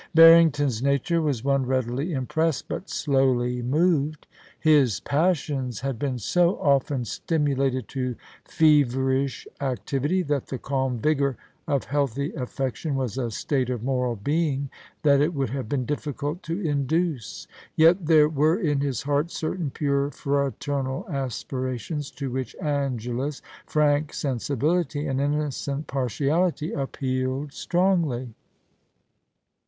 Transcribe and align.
Bairington's 0.17 0.81
nature 0.81 1.21
was 1.21 1.43
one 1.43 1.67
readily 1.67 2.11
impressed, 2.11 2.67
but 2.67 2.89
slowly 2.89 3.61
moved. 3.61 4.25
His 4.59 4.99
passions 4.99 5.81
had 5.81 5.99
been 5.99 6.17
so 6.17 6.55
often 6.57 7.05
stimulated 7.05 7.87
to 7.89 8.15
feverish 8.43 9.47
activity 9.59 10.23
that 10.23 10.47
the 10.47 10.57
calm 10.57 10.97
vigour 10.97 11.37
of 11.67 11.83
healthy 11.83 12.33
affection 12.33 12.95
was 12.95 13.15
a 13.15 13.29
state 13.29 13.69
of 13.69 13.83
moral 13.83 14.15
being 14.15 14.71
that 15.03 15.21
it 15.21 15.35
would 15.35 15.51
have 15.51 15.69
been 15.69 15.85
diflScult 15.85 16.41
to 16.41 16.59
induce; 16.59 17.45
yet 17.75 18.07
there 18.07 18.27
were 18.27 18.57
in 18.59 18.79
his 18.79 19.03
heart 19.03 19.29
certain 19.29 19.69
pure 19.69 20.09
fraternal 20.09 21.05
aspirations 21.11 22.09
to 22.09 22.31
which 22.31 22.55
Angela's 22.59 23.43
frank 23.67 24.15
sensibility 24.15 25.05
and 25.05 25.21
innocent 25.21 25.85
partiality 25.85 26.73
appealed 26.73 27.53
strongly. 27.53 28.29